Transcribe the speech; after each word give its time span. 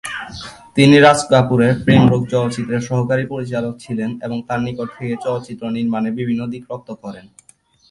তিনি 0.75 0.95
রাজ 0.97 1.19
কাপুরের 1.31 1.73
"প্রেম 1.85 2.03
রোগ" 2.11 2.21
চলচ্চিত্রের 2.33 2.87
সহকারী 2.89 3.25
পরিচালক 3.33 3.73
ছিলেন 3.83 4.09
এবং 4.25 4.37
তার 4.47 4.59
নিকট 4.67 4.87
থেকে 4.97 5.13
চলচ্চিত্র 5.25 5.63
নির্মাণের 5.77 6.17
বিভিন্ন 6.19 6.41
দিক 6.53 6.63
রপ্ত 6.71 6.89
করেন। 7.03 7.25